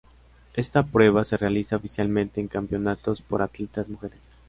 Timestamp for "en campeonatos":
2.41-3.21